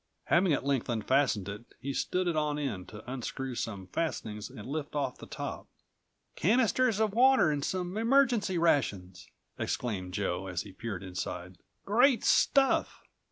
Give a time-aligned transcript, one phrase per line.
[0.23, 4.65] Having at length unfastened it, he stood it on end to unscrew some fastenings and
[4.67, 5.67] lift off the top.
[6.35, 9.27] "Canisters of water and some emergency rations!"
[9.59, 11.59] exclaimed Joe, as he peered inside.
[11.85, 13.03] "Great stuff!"